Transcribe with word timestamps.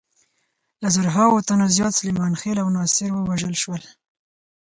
له 0.81 0.87
زرهاوو 0.95 1.45
تنو 1.47 1.65
زیات 1.75 1.93
سلیمان 1.99 2.33
خېل 2.41 2.57
او 2.63 2.67
ناصر 2.75 3.09
ووژل 3.13 3.55
شول. 3.63 3.83